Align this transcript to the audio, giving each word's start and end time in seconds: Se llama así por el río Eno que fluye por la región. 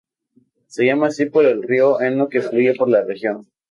Se 0.65 0.83
llama 0.83 1.09
así 1.09 1.27
por 1.27 1.45
el 1.45 1.61
río 1.61 2.01
Eno 2.01 2.27
que 2.27 2.41
fluye 2.41 2.73
por 2.73 2.89
la 2.89 3.03
región. 3.05 3.45